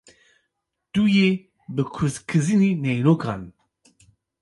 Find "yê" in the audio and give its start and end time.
1.13-1.29